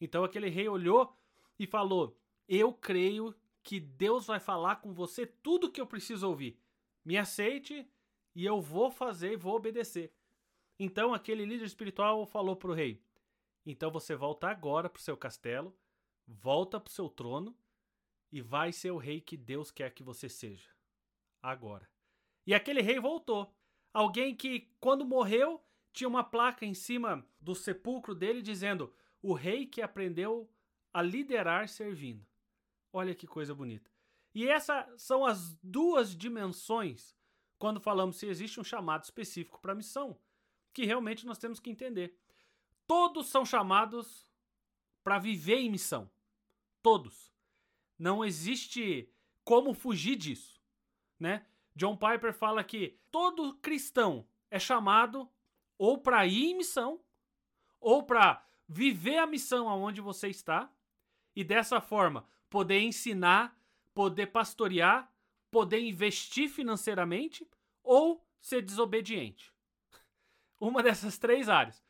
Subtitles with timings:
[0.00, 1.16] Então aquele rei olhou
[1.58, 2.18] e falou:
[2.48, 6.58] Eu creio que Deus vai falar com você tudo que eu preciso ouvir.
[7.04, 7.88] Me aceite
[8.34, 10.12] e eu vou fazer e vou obedecer.
[10.78, 13.02] Então aquele líder espiritual falou para o rei:
[13.64, 15.76] Então você volta agora para o seu castelo,
[16.26, 17.56] volta para o seu trono
[18.30, 20.68] e vai ser o rei que Deus quer que você seja.
[21.40, 21.88] Agora.
[22.46, 23.54] E aquele rei voltou.
[23.92, 25.62] Alguém que, quando morreu,
[25.92, 30.50] tinha uma placa em cima do sepulcro dele dizendo: O rei que aprendeu
[30.92, 32.26] a liderar servindo.
[32.92, 33.90] Olha que coisa bonita.
[34.34, 37.16] E essas são as duas dimensões
[37.58, 40.18] quando falamos se existe um chamado específico para a missão,
[40.72, 42.18] que realmente nós temos que entender.
[42.86, 44.28] Todos são chamados
[45.04, 46.10] para viver em missão.
[46.82, 47.32] Todos.
[47.98, 49.08] Não existe
[49.44, 50.60] como fugir disso,
[51.18, 51.46] né?
[51.74, 55.30] John Piper fala que todo cristão é chamado
[55.78, 57.00] ou para ir em missão
[57.80, 60.70] ou para viver a missão aonde você está
[61.34, 63.58] e dessa forma poder ensinar,
[63.94, 65.10] poder pastorear,
[65.50, 67.48] poder investir financeiramente
[67.82, 69.50] ou ser desobediente.
[70.60, 71.82] Uma dessas três áreas.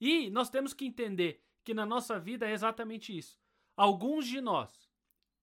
[0.00, 3.38] E nós temos que entender que na nossa vida é exatamente isso.
[3.76, 4.90] Alguns de nós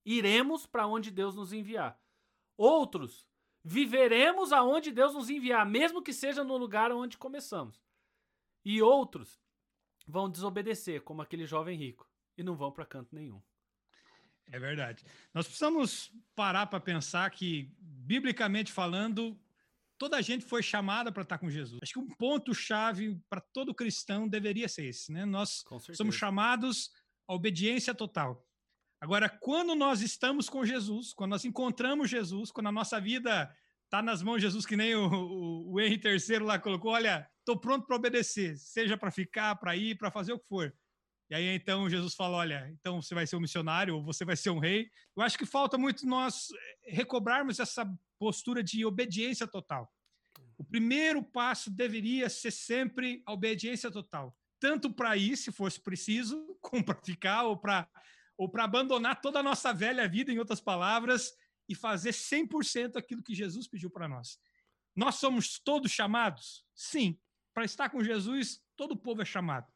[0.03, 1.97] iremos para onde Deus nos enviar.
[2.57, 3.25] Outros
[3.63, 7.81] viveremos aonde Deus nos enviar, mesmo que seja no lugar onde começamos.
[8.65, 9.41] E outros
[10.05, 12.05] vão desobedecer, como aquele jovem rico,
[12.37, 13.41] e não vão para canto nenhum.
[14.51, 15.03] É verdade.
[15.33, 19.39] Nós precisamos parar para pensar que, biblicamente falando,
[19.97, 21.79] toda a gente foi chamada para estar com Jesus.
[21.81, 25.25] Acho que um ponto-chave para todo cristão deveria ser esse, né?
[25.25, 26.91] Nós somos chamados
[27.27, 28.45] à obediência total.
[28.99, 33.53] Agora, quando nós estamos com Jesus, quando nós encontramos Jesus, quando a nossa vida
[33.83, 37.29] está nas mãos de Jesus, que nem o, o, o Henry III lá colocou, olha,
[37.39, 40.73] estou pronto para obedecer, seja para ficar, para ir, para fazer o que for.
[41.29, 44.35] E aí então Jesus fala: olha, então você vai ser um missionário ou você vai
[44.35, 44.89] ser um rei.
[45.15, 47.89] Eu acho que falta muito nós eh, recobrarmos essa
[48.19, 49.91] postura de obediência total.
[50.57, 56.45] O primeiro passo deveria ser sempre a obediência total, tanto para ir, se fosse preciso,
[56.61, 57.87] como para ficar ou para
[58.35, 61.33] ou para abandonar toda a nossa velha vida, em outras palavras,
[61.69, 64.39] e fazer 100% aquilo que Jesus pediu para nós.
[64.95, 66.65] Nós somos todos chamados?
[66.73, 67.19] Sim.
[67.53, 69.71] Para estar com Jesus, todo o povo é chamado.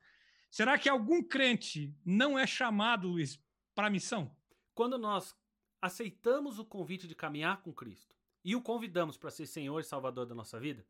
[0.50, 3.40] Será que algum crente não é chamado, Luiz,
[3.76, 4.36] para a missão?
[4.74, 5.36] Quando nós
[5.82, 10.26] aceitamos o convite de caminhar com Cristo e o convidamos para ser Senhor e Salvador
[10.26, 10.86] da nossa vida,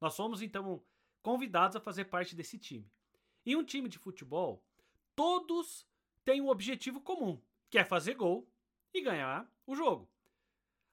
[0.00, 0.82] nós somos então
[1.22, 2.90] convidados a fazer parte desse time.
[3.44, 4.62] Em um time de futebol,
[5.16, 5.86] todos
[6.24, 7.40] têm um objetivo comum,
[7.70, 8.48] que é fazer gol
[8.92, 10.08] e ganhar o jogo.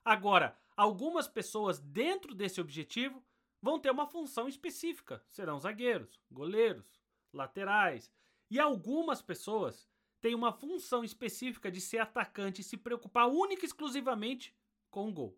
[0.04, 3.24] Agora, algumas pessoas dentro desse objetivo
[3.62, 6.92] vão ter uma função específica, serão zagueiros, goleiros,
[7.36, 8.12] laterais.
[8.50, 9.88] E algumas pessoas
[10.22, 14.56] têm uma função específica de ser atacante e se preocupar única e exclusivamente
[14.90, 15.38] com o gol.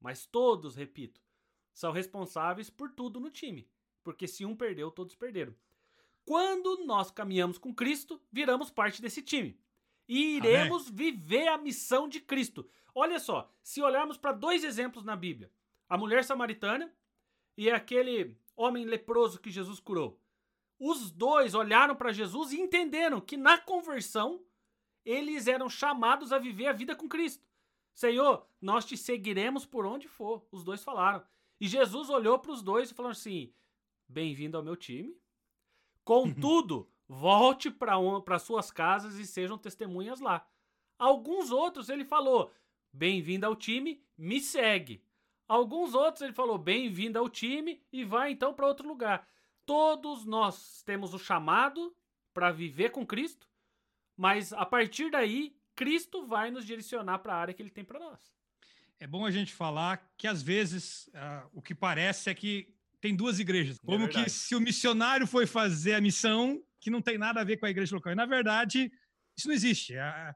[0.00, 1.20] Mas todos, repito,
[1.72, 3.68] são responsáveis por tudo no time.
[4.02, 5.54] Porque se um perdeu, todos perderam.
[6.24, 9.58] Quando nós caminhamos com Cristo, viramos parte desse time.
[10.08, 10.94] E iremos Amém.
[10.94, 12.68] viver a missão de Cristo.
[12.94, 15.50] Olha só, se olharmos para dois exemplos na Bíblia:
[15.88, 16.94] a mulher samaritana
[17.56, 20.20] e aquele homem leproso que Jesus curou.
[20.78, 24.44] Os dois olharam para Jesus e entenderam que na conversão
[25.04, 27.46] eles eram chamados a viver a vida com Cristo.
[27.92, 30.46] Senhor, nós te seguiremos por onde for.
[30.50, 31.22] Os dois falaram.
[31.60, 33.52] E Jesus olhou para os dois e falou assim:
[34.08, 35.16] Bem-vindo ao meu time.
[36.02, 40.46] Contudo, volte para suas casas e sejam testemunhas lá.
[40.98, 42.52] Alguns outros ele falou:
[42.92, 45.04] Bem-vindo ao time, me segue.
[45.46, 49.28] Alguns outros ele falou: Bem-vindo ao time e vai então para outro lugar.
[49.66, 51.94] Todos nós temos o chamado
[52.32, 53.48] para viver com Cristo,
[54.16, 57.98] mas a partir daí, Cristo vai nos direcionar para a área que ele tem para
[57.98, 58.32] nós.
[58.98, 63.14] É bom a gente falar que às vezes uh, o que parece é que tem
[63.14, 63.76] duas igrejas.
[63.76, 67.40] É Como é que se o missionário foi fazer a missão que não tem nada
[67.40, 68.12] a ver com a igreja local.
[68.12, 68.92] E, na verdade,
[69.36, 69.94] isso não existe.
[69.94, 70.34] É,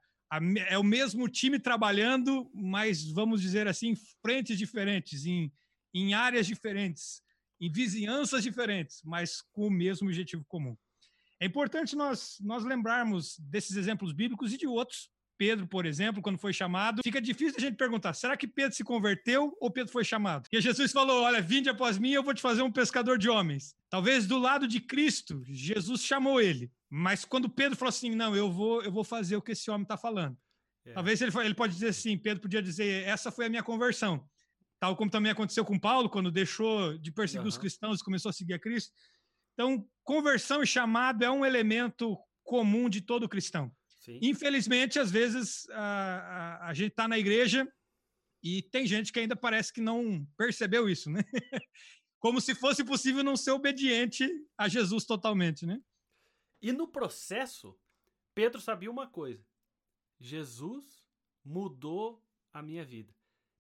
[0.69, 5.53] é o mesmo time trabalhando, mas vamos dizer assim, em frentes diferentes, em,
[5.95, 7.23] em áreas diferentes,
[7.61, 10.77] em vizinhanças diferentes, mas com o mesmo objetivo comum.
[11.41, 16.37] É importante nós, nós lembrarmos desses exemplos bíblicos e de outros Pedro, por exemplo, quando
[16.37, 20.05] foi chamado, fica difícil a gente perguntar: será que Pedro se converteu ou Pedro foi
[20.05, 20.43] chamado?
[20.43, 23.77] Porque Jesus falou: Olha, vinde após mim, eu vou te fazer um pescador de homens.
[23.89, 26.73] Talvez do lado de Cristo, Jesus chamou ele.
[26.91, 29.85] Mas quando Pedro falou assim: Não, eu vou, eu vou fazer o que esse homem
[29.85, 30.37] está falando.
[30.85, 30.93] É.
[30.93, 34.29] Talvez ele, ele pode dizer assim: Pedro podia dizer, essa foi a minha conversão.
[34.81, 37.49] Tal como também aconteceu com Paulo, quando deixou de perseguir uhum.
[37.49, 38.93] os cristãos e começou a seguir a Cristo.
[39.55, 43.75] Então, conversão e chamado é um elemento comum de todo cristão.
[43.99, 44.21] Sim.
[44.23, 47.67] Infelizmente, às vezes, a, a, a gente está na igreja
[48.43, 51.25] e tem gente que ainda parece que não percebeu isso, né?
[52.21, 55.81] Como se fosse possível não ser obediente a Jesus totalmente, né?
[56.63, 57.77] E no processo,
[58.35, 59.45] Pedro sabia uma coisa:
[60.21, 61.05] Jesus
[61.45, 63.18] mudou a minha vida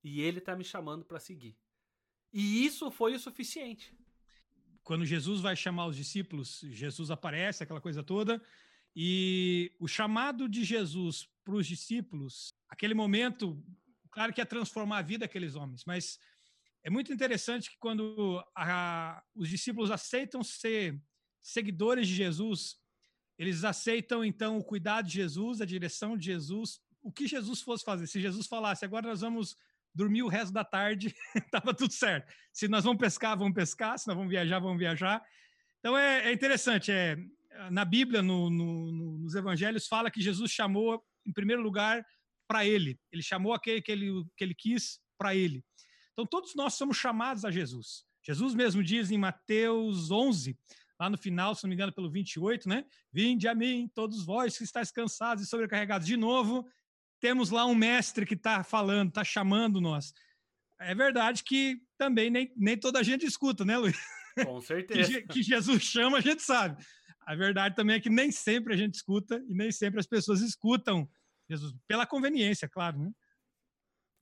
[0.09, 1.57] e ele está me chamando para seguir.
[2.33, 3.95] E isso foi o suficiente.
[4.83, 8.43] Quando Jesus vai chamar os discípulos, Jesus aparece, aquela coisa toda,
[8.97, 13.63] e o chamado de Jesus para os discípulos, aquele momento,
[14.11, 16.19] claro que é transformar a vida daqueles homens, mas
[16.83, 21.01] é muito interessante que quando a, os discípulos aceitam ser
[21.41, 22.79] seguidores de Jesus,
[23.39, 27.85] eles aceitam então o cuidado de Jesus, a direção de Jesus, o que Jesus fosse
[27.85, 28.07] fazer.
[28.07, 29.57] Se Jesus falasse, agora nós vamos
[29.94, 32.32] dormir o resto da tarde, estava tudo certo.
[32.52, 35.23] Se nós vamos pescar, vamos pescar, se nós vamos viajar, vamos viajar.
[35.81, 37.17] Então é, é interessante, é,
[37.70, 42.05] na Bíblia, no, no, nos evangelhos, fala que Jesus chamou, em primeiro lugar,
[42.46, 42.99] para ele.
[43.12, 45.64] Ele chamou aquele que ele, que ele quis para ele.
[46.12, 48.05] Então, todos nós somos chamados a Jesus.
[48.25, 50.58] Jesus mesmo diz em Mateus 11,
[50.99, 52.85] lá no final, se não me engano, pelo 28, né?
[53.12, 56.06] Vinde a mim, todos vós que estáis cansados e sobrecarregados.
[56.06, 56.67] De novo,
[57.20, 60.12] temos lá um mestre que está falando, está chamando nós.
[60.81, 63.99] É verdade que também nem, nem toda a gente escuta, né, Luiz?
[64.44, 65.12] Com certeza.
[65.12, 66.83] que, que Jesus chama, a gente sabe.
[67.26, 70.40] A verdade também é que nem sempre a gente escuta e nem sempre as pessoas
[70.40, 71.09] escutam
[71.49, 73.11] Jesus, pela conveniência, claro, né?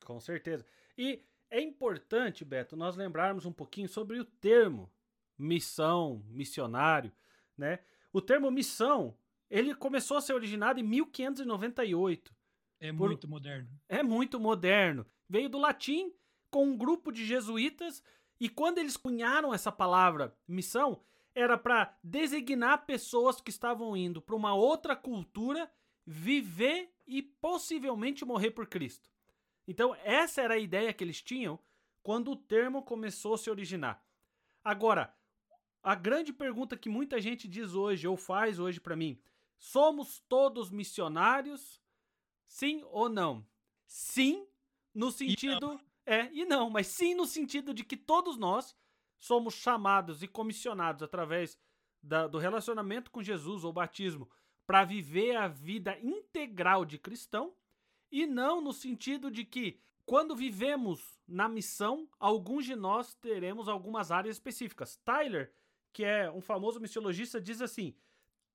[0.04, 0.64] Com certeza.
[0.96, 4.92] E é importante, Beto, nós lembrarmos um pouquinho sobre o termo
[5.36, 7.12] missão, missionário,
[7.58, 7.80] né?
[8.12, 9.18] O termo missão,
[9.50, 12.34] ele começou a ser originado em 1598.
[12.80, 13.08] É por...
[13.08, 13.68] muito moderno.
[13.88, 15.06] É muito moderno.
[15.28, 16.12] Veio do latim
[16.50, 18.02] com um grupo de jesuítas
[18.38, 21.02] e quando eles cunharam essa palavra missão,
[21.34, 25.70] era para designar pessoas que estavam indo para uma outra cultura
[26.06, 29.10] viver e possivelmente morrer por Cristo.
[29.66, 31.58] Então, essa era a ideia que eles tinham
[32.02, 34.02] quando o termo começou a se originar.
[34.62, 35.14] Agora,
[35.82, 39.20] a grande pergunta que muita gente diz hoje ou faz hoje para mim:
[39.58, 41.80] somos todos missionários?
[42.46, 43.46] Sim ou não?
[43.86, 44.46] Sim,
[44.94, 45.80] no sentido.
[45.82, 48.76] E é, e não, mas sim no sentido de que todos nós
[49.18, 51.58] somos chamados e comissionados através
[52.00, 54.30] da, do relacionamento com Jesus ou batismo
[54.64, 57.52] para viver a vida integral de cristão
[58.10, 64.12] e não no sentido de que quando vivemos na missão, alguns de nós teremos algumas
[64.12, 64.96] áreas específicas.
[65.04, 65.52] Tyler,
[65.92, 67.96] que é um famoso missiologista, diz assim: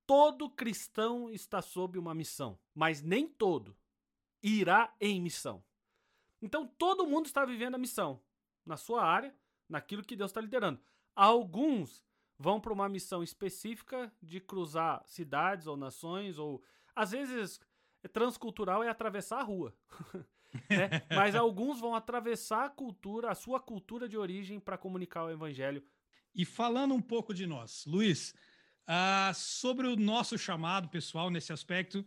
[0.06, 3.76] todo cristão está sob uma missão, mas nem todo
[4.42, 5.62] irá em missão.
[6.40, 8.20] Então todo mundo está vivendo a missão
[8.66, 9.34] na sua área,
[9.68, 10.80] naquilo que Deus está liderando.
[11.14, 12.04] Alguns
[12.38, 16.62] vão para uma missão específica de cruzar cidades ou nações, ou
[16.94, 17.60] às vezes
[18.12, 19.74] transcultural é atravessar a rua.
[20.68, 21.02] Né?
[21.08, 25.82] Mas alguns vão atravessar a cultura, a sua cultura de origem, para comunicar o evangelho.
[26.34, 28.34] E falando um pouco de nós, Luiz,
[28.82, 32.04] uh, sobre o nosso chamado pessoal nesse aspecto,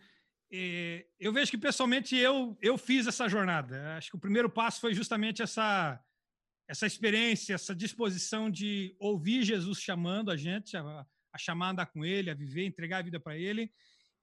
[0.52, 3.96] eu vejo que pessoalmente eu, eu fiz essa jornada.
[3.98, 6.00] Acho que o primeiro passo foi justamente essa,
[6.68, 12.06] essa experiência, essa disposição de ouvir Jesus chamando a gente, a, a chamar andar com
[12.06, 13.72] ele, a viver, entregar a vida para ele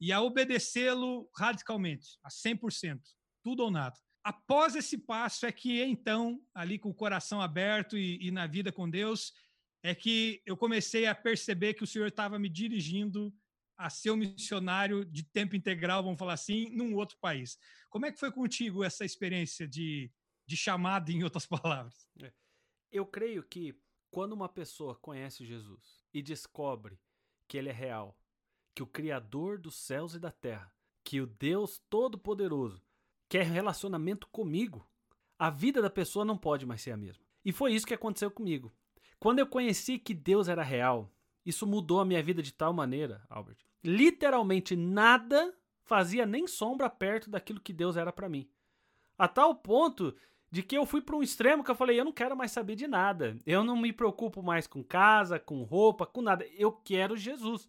[0.01, 3.01] e a obedecê-lo radicalmente, a 100%,
[3.43, 3.97] tudo ou nada.
[4.25, 8.73] Após esse passo é que então, ali com o coração aberto e, e na vida
[8.73, 9.33] com Deus,
[9.83, 13.33] é que eu comecei a perceber que o Senhor estava me dirigindo
[13.83, 17.59] a ser um missionário de tempo integral, vamos falar assim, num outro país.
[17.91, 20.11] Como é que foi contigo essa experiência de,
[20.47, 22.09] de chamada, em outras palavras?
[22.23, 22.33] É.
[22.91, 23.75] Eu creio que
[24.11, 27.01] quando uma pessoa conhece Jesus e descobre
[27.49, 28.17] que ele é real,
[28.75, 30.73] que o Criador dos céus e da terra,
[31.03, 32.83] que o Deus Todo-Poderoso
[33.29, 34.89] quer relacionamento comigo,
[35.39, 37.25] a vida da pessoa não pode mais ser a mesma.
[37.45, 38.73] E foi isso que aconteceu comigo.
[39.19, 41.13] Quando eu conheci que Deus era real,
[41.45, 43.59] isso mudou a minha vida de tal maneira, Albert.
[43.83, 48.49] Literalmente nada fazia nem sombra perto daquilo que Deus era para mim.
[49.19, 50.15] A tal ponto
[50.51, 52.77] de que eu fui para um extremo que eu falei, eu não quero mais saber
[52.77, 53.37] de nada.
[53.47, 56.47] Eu não me preocupo mais com casa, com roupa, com nada.
[56.57, 57.69] Eu quero Jesus.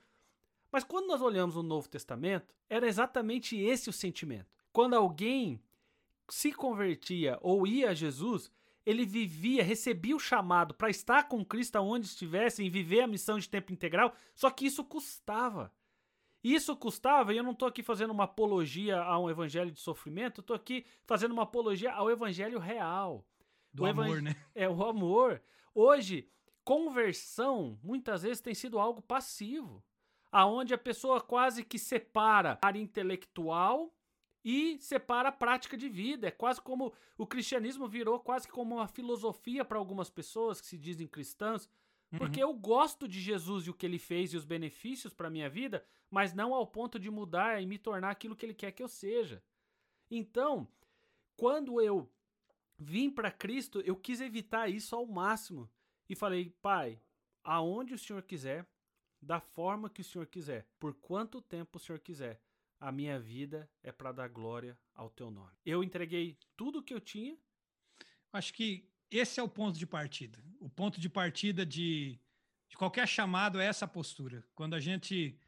[0.71, 4.47] Mas quando nós olhamos o Novo Testamento, era exatamente esse o sentimento.
[4.71, 5.61] Quando alguém
[6.27, 8.51] se convertia ou ia a Jesus,
[8.85, 13.39] ele vivia, recebia o chamado para estar com Cristo aonde estivesse e viver a missão
[13.39, 15.71] de tempo integral, só que isso custava.
[16.43, 20.41] Isso custava, e eu não estou aqui fazendo uma apologia a um evangelho de sofrimento,
[20.41, 23.25] estou aqui fazendo uma apologia ao evangelho real.
[23.73, 24.35] Do amor, né?
[24.53, 25.41] É, o amor.
[25.73, 26.29] Hoje,
[26.63, 29.81] conversão muitas vezes tem sido algo passivo,
[30.29, 33.93] aonde a pessoa quase que separa a área intelectual
[34.43, 36.27] e separa a prática de vida.
[36.27, 40.77] É quase como o cristianismo virou quase como uma filosofia para algumas pessoas que se
[40.77, 41.69] dizem cristãs,
[42.17, 42.51] porque uhum.
[42.51, 45.83] eu gosto de Jesus e o que ele fez e os benefícios para minha vida,
[46.11, 48.87] mas não ao ponto de mudar e me tornar aquilo que ele quer que eu
[48.87, 49.41] seja.
[50.11, 50.67] Então,
[51.35, 52.09] quando eu
[52.77, 55.69] vim para Cristo, eu quis evitar isso ao máximo
[56.07, 57.01] e falei: "Pai,
[57.43, 58.67] aonde o Senhor quiser,
[59.19, 62.39] da forma que o Senhor quiser, por quanto tempo o Senhor quiser,
[62.83, 65.53] a minha vida é para dar glória ao teu nome.
[65.65, 67.37] Eu entreguei tudo o que eu tinha.
[68.33, 70.43] Acho que esse é o ponto de partida.
[70.59, 72.19] O ponto de partida de,
[72.67, 74.45] de qualquer chamado é essa postura.
[74.53, 75.39] Quando a gente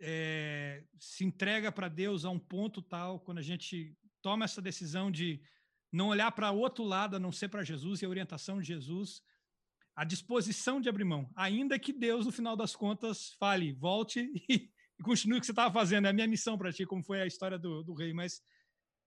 [0.00, 5.10] é, se entrega para Deus a um ponto tal, quando a gente toma essa decisão
[5.10, 5.42] de
[5.90, 9.20] não olhar para outro lado, a não ser para Jesus e a orientação de Jesus,
[9.96, 14.70] a disposição de abrir mão, ainda que Deus, no final das contas, fale, volte e,
[14.98, 16.06] e continue o que você estava fazendo.
[16.06, 18.12] É a minha missão para ti, como foi a história do, do rei.
[18.12, 18.42] Mas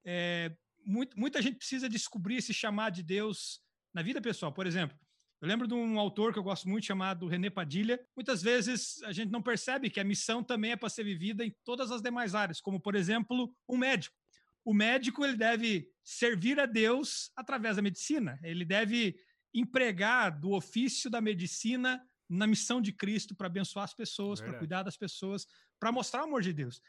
[0.05, 0.55] é,
[0.85, 3.61] muito, muita gente precisa descobrir esse chamado de Deus
[3.93, 4.51] na vida pessoal.
[4.51, 4.97] Por exemplo,
[5.41, 7.99] eu lembro de um autor que eu gosto muito chamado René Padilha.
[8.15, 11.53] Muitas vezes a gente não percebe que a missão também é para ser vivida em
[11.65, 14.15] todas as demais áreas, como por exemplo, um médico.
[14.63, 18.39] O médico ele deve servir a Deus através da medicina.
[18.43, 19.15] Ele deve
[19.53, 22.01] empregar do ofício da medicina
[22.31, 25.45] na missão de Cristo para abençoar as pessoas, para cuidar das pessoas,
[25.79, 26.81] para mostrar o amor de Deus.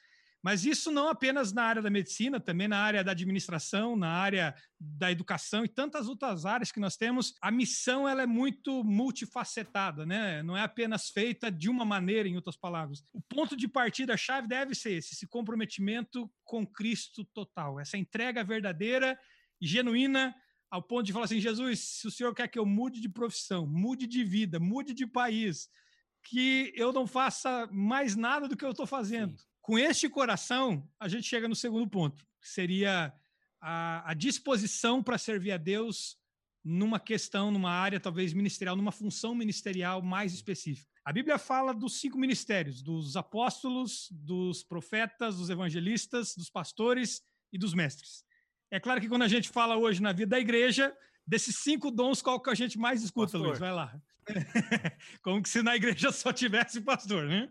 [0.42, 4.54] Mas isso não apenas na área da medicina, também na área da administração, na área
[4.78, 7.34] da educação e tantas outras áreas que nós temos.
[7.40, 10.42] A missão ela é muito multifacetada, né?
[10.42, 13.04] Não é apenas feita de uma maneira, em outras palavras.
[13.12, 18.42] O ponto de partida chave deve ser esse, esse comprometimento com Cristo total, essa entrega
[18.42, 19.16] verdadeira
[19.60, 20.34] e genuína
[20.72, 23.66] ao ponto de falar assim: Jesus, se o senhor quer que eu mude de profissão,
[23.66, 25.68] mude de vida, mude de país,
[26.22, 29.38] que eu não faça mais nada do que eu estou fazendo.
[29.38, 29.44] Sim.
[29.60, 33.12] Com este coração, a gente chega no segundo ponto, que seria
[33.60, 36.16] a, a disposição para servir a Deus
[36.64, 40.90] numa questão, numa área talvez ministerial, numa função ministerial mais específica.
[41.04, 47.58] A Bíblia fala dos cinco ministérios: dos apóstolos, dos profetas, dos evangelistas, dos pastores e
[47.58, 48.24] dos mestres.
[48.72, 52.22] É claro que quando a gente fala hoje na vida da igreja, desses cinco dons,
[52.22, 53.48] qual que a gente mais escuta, pastor.
[53.48, 53.58] Luiz?
[53.58, 53.94] Vai lá.
[55.20, 57.50] Como que se na igreja só tivesse pastor, né?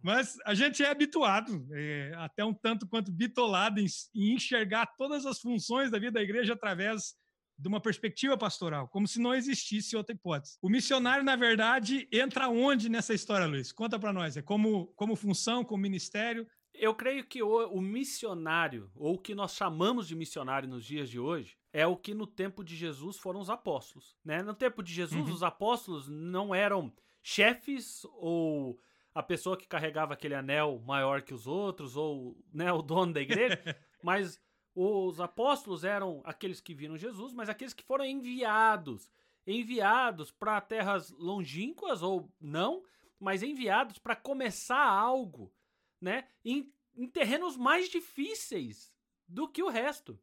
[0.00, 5.26] Mas a gente é habituado, é, até um tanto quanto bitolado, em, em enxergar todas
[5.26, 7.16] as funções da vida da igreja através
[7.58, 10.56] de uma perspectiva pastoral, como se não existisse outra hipótese.
[10.62, 13.72] O missionário, na verdade, entra onde nessa história, Luiz?
[13.72, 14.36] Conta para nós.
[14.36, 16.46] É como, como função, como ministério?
[16.72, 21.10] Eu creio que o, o, missionário, ou o que nós chamamos de missionário nos dias
[21.10, 24.16] de hoje, é o que no tempo de Jesus foram os apóstolos.
[24.24, 24.42] Né?
[24.42, 25.34] No tempo de Jesus, uhum.
[25.34, 28.80] os apóstolos não eram chefes ou
[29.14, 33.20] a pessoa que carregava aquele anel maior que os outros, ou né, o dono da
[33.20, 33.58] igreja,
[34.02, 34.40] mas
[34.74, 39.10] Os apóstolos eram aqueles que viram Jesus, mas aqueles que foram enviados.
[39.46, 42.82] Enviados para terras longínquas ou não,
[43.18, 45.52] mas enviados para começar algo,
[46.00, 46.26] né?
[46.44, 48.92] Em, em, terrenos mais difíceis
[49.28, 50.18] do que o resto.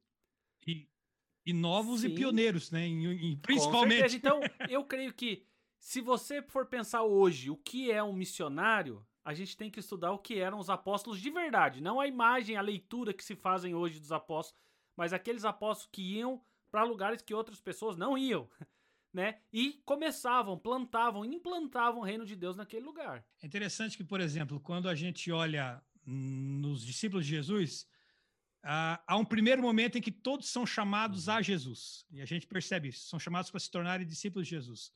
[0.66, 0.88] E,
[1.46, 2.08] e novos Sim.
[2.08, 2.86] e pioneiros, né?
[2.86, 4.16] Em, em, principalmente.
[4.16, 5.46] Então, eu creio que
[5.80, 10.12] se você for pensar hoje o que é um missionário, a gente tem que estudar
[10.12, 13.76] o que eram os apóstolos de verdade, não a imagem, a leitura que se fazem
[13.76, 14.60] hoje dos apóstolos,
[14.96, 16.42] mas aqueles apóstolos que iam
[16.72, 18.50] para lugares que outras pessoas não iam,
[19.14, 19.40] né?
[19.52, 23.26] E começavam, plantavam, implantavam o reino de Deus naquele lugar.
[23.42, 27.88] É interessante que, por exemplo, quando a gente olha nos discípulos de Jesus,
[28.64, 32.06] há um primeiro momento em que todos são chamados a Jesus.
[32.12, 34.92] E a gente percebe isso, são chamados para se tornarem discípulos de Jesus.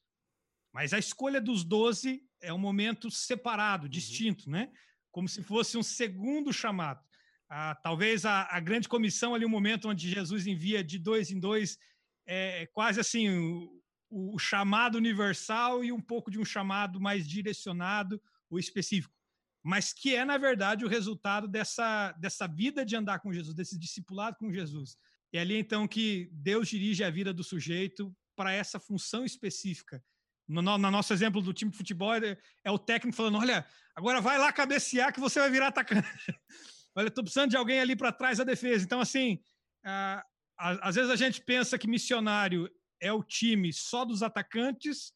[0.74, 3.90] Mas a escolha dos doze é um momento separado, uhum.
[3.90, 4.72] distinto, né?
[5.12, 7.04] Como se fosse um segundo chamado.
[7.50, 11.40] Ah, talvez a, a, grande comissão ali, um momento onde Jesus envia de dois em
[11.40, 11.78] dois,
[12.26, 13.68] é, é quase assim
[14.12, 19.16] o, chamado universal e um pouco de um chamado mais direcionado ou específico,
[19.64, 23.80] mas que é na verdade o resultado dessa dessa vida de andar com Jesus, desse
[23.80, 24.98] discipulado com Jesus.
[25.34, 30.04] É ali então que Deus dirige a vida do sujeito para essa função específica
[30.52, 33.66] no, no, no, nosso exemplo do time de futebol, é, é, o técnico falando: olha,
[33.96, 36.06] agora vai lá cabecear que você vai virar atacante.
[36.94, 38.84] olha, estou precisando de alguém ali para trás da defesa.
[38.84, 39.40] Então, assim,
[39.84, 40.24] ah,
[40.58, 42.70] às vezes a gente pensa que missionário
[43.02, 45.14] é o time só dos atacantes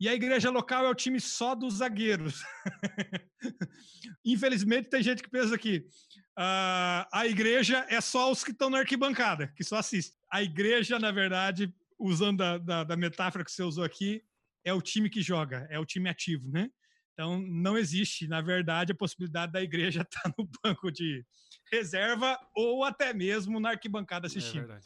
[0.00, 2.42] e a igreja local é o time só dos zagueiros.
[4.24, 5.86] Infelizmente, tem gente que pensa que
[6.38, 10.18] uh, a igreja é só os que estão na arquibancada, que só assistem.
[10.30, 14.22] A igreja, na verdade, usando a, da, da metáfora que você usou aqui,
[14.64, 16.68] é o time que joga, é o time ativo, né?
[17.12, 21.24] Então, não existe, na verdade, a possibilidade da igreja estar no banco de
[21.70, 24.72] reserva ou até mesmo na arquibancada assistindo.
[24.72, 24.80] É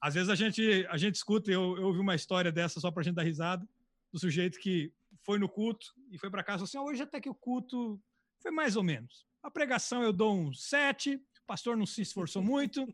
[0.00, 3.00] Às vezes a gente, a gente escuta, eu, eu ouvi uma história dessa só para
[3.00, 3.66] a gente dar risada,
[4.12, 7.34] do sujeito que foi no culto e foi para casa assim: hoje até que o
[7.34, 8.00] culto
[8.40, 9.26] foi mais ou menos.
[9.42, 12.86] A pregação eu dou um sete, o pastor não se esforçou muito,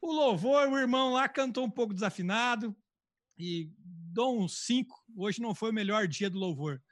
[0.00, 2.76] o louvor, o irmão lá cantou um pouco desafinado,
[3.38, 5.04] e dou um 5.
[5.16, 6.82] Hoje não foi o melhor dia do louvor.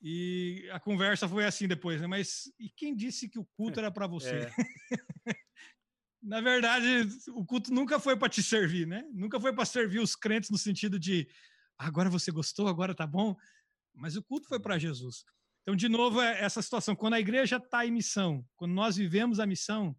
[0.00, 2.06] E a conversa foi assim depois, né?
[2.06, 4.36] Mas e quem disse que o culto era para você?
[4.36, 4.52] É.
[6.22, 9.04] Na verdade, o culto nunca foi para te servir, né?
[9.12, 11.28] Nunca foi para servir os crentes no sentido de
[11.78, 13.36] agora você gostou, agora tá bom.
[13.94, 15.24] Mas o culto foi para Jesus.
[15.62, 16.96] Então, de novo, é essa situação.
[16.96, 19.94] Quando a igreja está em missão, quando nós vivemos a missão,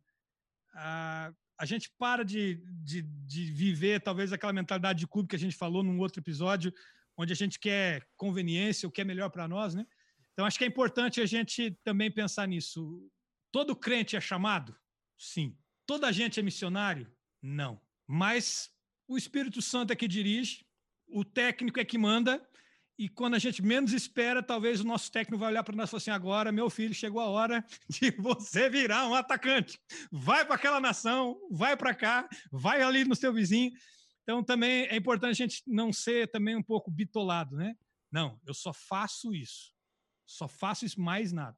[0.73, 5.39] a, a gente para de, de, de, viver talvez aquela mentalidade de clube que a
[5.39, 6.73] gente falou num outro episódio,
[7.15, 9.85] onde a gente quer conveniência, o que é melhor para nós, né?
[10.33, 13.11] Então acho que é importante a gente também pensar nisso.
[13.51, 14.73] Todo crente é chamado?
[15.17, 15.55] Sim.
[15.89, 17.11] Toda gente é missionário?
[17.41, 17.81] Não.
[18.05, 18.69] Mas
[19.07, 20.63] o Espírito Santo é que dirige,
[21.07, 22.47] o técnico é que manda,
[22.95, 25.91] e quando a gente menos espera, talvez o nosso técnico vai olhar para nós e
[25.91, 29.81] falar assim: agora, meu filho, chegou a hora de você virar um atacante.
[30.11, 33.71] Vai para aquela nação, vai para cá, vai ali no seu vizinho.
[34.21, 37.75] Então, também é importante a gente não ser também um pouco bitolado, né?
[38.11, 39.73] Não, eu só faço isso.
[40.23, 41.57] Só faço isso mais nada.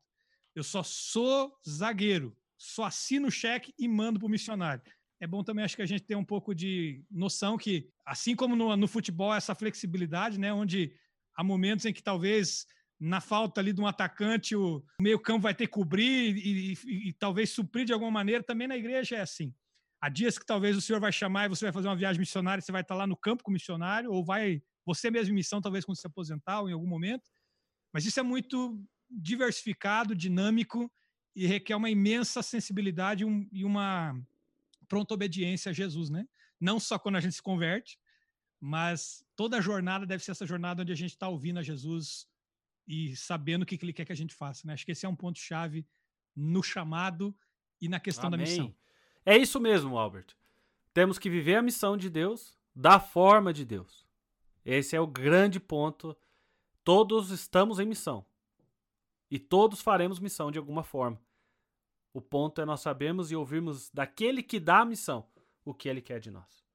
[0.56, 2.34] Eu só sou zagueiro.
[2.62, 4.84] Só assino o cheque e mando para o missionário.
[5.20, 8.56] É bom também, acho que a gente ter um pouco de noção que, assim como
[8.56, 10.54] no, no futebol, essa flexibilidade, né?
[10.54, 10.94] Onde
[11.36, 12.68] há momentos em que talvez
[13.00, 17.10] na falta ali de um atacante, o meio campo vai ter que cobrir e, e,
[17.10, 18.44] e, talvez suprir de alguma maneira.
[18.44, 19.52] Também na igreja é assim.
[20.00, 22.62] Há dias que talvez o senhor vai chamar e você vai fazer uma viagem missionária,
[22.62, 25.60] você vai estar lá no campo com o missionário, ou vai você mesmo em missão,
[25.62, 27.28] talvez quando se aposentar ou em algum momento.
[27.92, 30.92] Mas isso é muito diversificado, dinâmico
[31.36, 34.20] e requer uma imensa sensibilidade um, e uma
[34.88, 36.28] pronta obediência a Jesus, né?
[36.60, 37.98] Não só quando a gente se converte,
[38.60, 42.28] mas toda a jornada deve ser essa jornada onde a gente está ouvindo a Jesus
[42.88, 44.68] e sabendo o que, ele quer que a gente faça.
[44.68, 44.74] Né?
[44.74, 45.86] Acho que esse é um ponto-chave
[46.36, 47.36] no chamado
[47.80, 48.40] e na questão Amém.
[48.40, 48.76] da missão.
[49.26, 50.28] É isso mesmo, Albert.
[50.94, 54.06] Temos que viver a missão de Deus da forma de Deus.
[54.64, 56.16] Esse é o grande ponto.
[56.84, 58.26] Todos estamos em missão.
[59.32, 61.18] E todos faremos missão de alguma forma.
[62.14, 65.26] O ponto é nós sabermos e ouvirmos daquele que dá a missão
[65.64, 66.66] o que ele quer de nós.